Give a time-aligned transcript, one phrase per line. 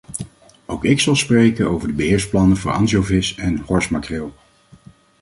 [0.65, 4.33] Ook ik zal spreken over de beheersplannen voor ansjovis en horsmakreel.